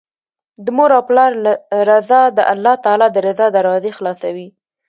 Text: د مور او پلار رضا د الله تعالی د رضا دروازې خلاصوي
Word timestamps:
د 0.65 0.67
مور 0.77 0.91
او 0.97 1.03
پلار 1.09 1.31
رضا 1.89 2.21
د 2.37 2.39
الله 2.53 2.75
تعالی 2.85 3.07
د 3.11 3.17
رضا 3.27 3.45
دروازې 3.57 3.91
خلاصوي 3.97 4.47